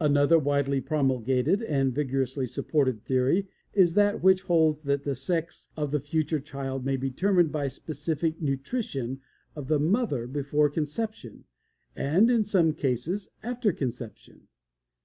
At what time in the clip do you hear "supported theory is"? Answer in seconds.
2.46-3.94